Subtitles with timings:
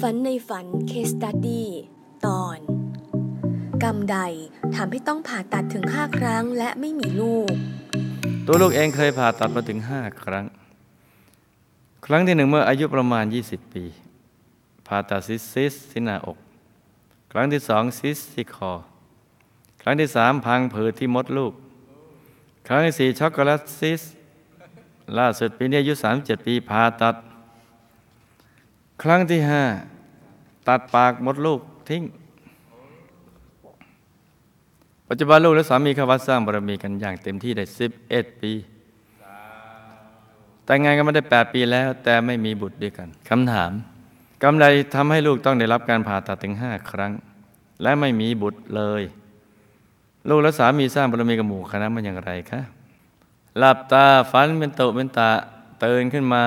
[0.00, 1.68] ฝันในฝัน case study
[2.26, 2.58] ตอน
[3.82, 4.18] กรรมใด
[4.76, 7.54] ทำให้ต้องผ่าตัดถึงห้าครั้งและไม่มีลูก
[8.46, 10.46] ตัวลูกเองเคยผ่าตัดมาถึงห้าครั้ง
[12.06, 13.84] ครั้งที่หนึ่งเมื่ออายุประมาณ 20 ปี
[14.86, 16.38] ผ่าตัดซีสต์ซีสต์ที่หน้าอก
[17.32, 18.72] ครั้งที่สองซีสต์ที่คอ
[19.82, 21.52] ครั้งที่สามพังผืดที่มดลูก
[22.66, 24.02] ครั้งที่สี่ช็อกโกแลตซีสต์
[25.18, 27.16] ล่าสุดปีนี้อายุ 37 ปีผ่าตัด
[29.02, 29.64] ครั้งที่ห้า
[30.68, 32.02] ตัดปากมดลูกทิ้ง
[35.08, 37.64] ปัจจุบันลูกและสามีเขาวัดสร้างบารมีกันอย่างเต็มที่ได้
[38.02, 38.52] 11ปี
[40.64, 43.72] แต่งงานกันมาได้8ปีแล้ว แต่ไม่มีบุตรด้วยกันคำถาม
[44.42, 44.64] กำไร
[44.94, 47.12] ทำให้ลูกต้องได้รับการผ่าตัดถึง5ครั้ง
[47.82, 49.02] และไม่มีบุตรเลย
[50.28, 52.60] ลูกและสามีสร้างบารมีกับหมู่คณะมันอย่างไรคะ
[53.58, 55.30] หลับตาฝันเป็นโตเป็นตา
[55.84, 56.44] ตื่นขึ้นมา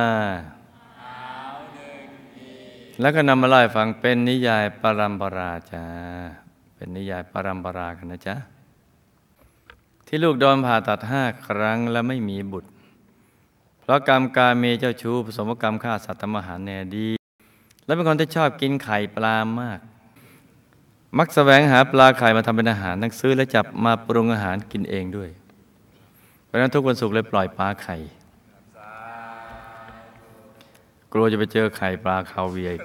[3.00, 5.86] แล้วก็นำมาเล่าให้ฟังเป็นนิยายปรัมปราจ้า
[6.76, 8.36] เป็นนิยายปรัมปรากันนะจ๊ะ
[10.08, 12.70] ที่ลูกโดนผ่าตัดห้าครั้งและไม่มีบุตร
[13.82, 17.08] เพราะกรรมกาเมเจ้าชู้ผสมกรรมฆ่าสัตว์ทำอาหารแน่ดี
[17.86, 19.80] และเป็นคนที่ชอบกินไข่ปลามาก
[21.18, 25.30] มักแสวงหาปลาไข่มาทำเป็นอาหารทั้งซื้อและจับมาปรุงอาหารกินเองด้วย
[26.46, 27.98] เพราะฉะนั้นทุกวันศุกร์เลยปล่อยปลาไข่
[31.14, 32.84] กลัวจะไปเจอไข่ปลาคาเวียร์อีก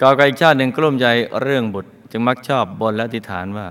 [0.00, 1.06] ก่อนอีกชาติหนึ่งกลุ้มใจ
[1.42, 3.66] เรื่องบุตร จึงมักชอบบนและอธิษฐานว่า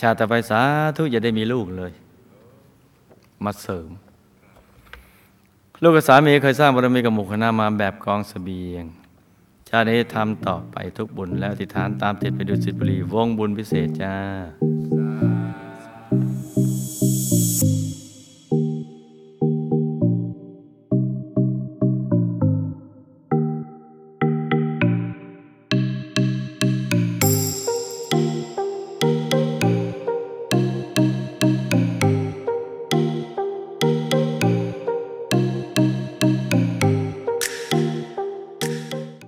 [0.00, 0.60] ชาติต่อไปสา
[0.96, 1.92] ธุอย่าได้มีลูกเลย
[3.44, 3.88] มาเสริม
[5.82, 8.84] ลูกกับสามีเคยสร้างบารมีกับหมู่คณะมาแบบกองสเสบียง
[9.68, 14.14] ชาตินี้ทำต่อไปทุกบุญแล้วอธิษฐานตามติดไปดูสิตบุรีวงบุญพิเศษจ้า